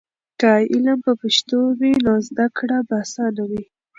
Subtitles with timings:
[0.39, 3.63] که علم په پښتو وي، نو زده کړه به اسانه وي.